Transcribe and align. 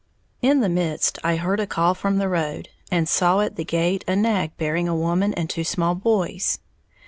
'"]In 0.51 0.61
the 0.61 0.67
midst 0.67 1.19
I 1.23 1.35
heard 1.35 1.59
a 1.59 1.67
call 1.67 1.93
from 1.93 2.17
the 2.17 2.27
road, 2.27 2.69
and 2.89 3.07
saw 3.07 3.41
at 3.41 3.55
the 3.55 3.63
gate 3.63 4.03
a 4.07 4.15
nag 4.15 4.57
bearing 4.57 4.87
a 4.87 4.95
woman 4.95 5.31
and 5.35 5.47
two 5.47 5.63
small 5.63 5.93
boys. 5.93 6.57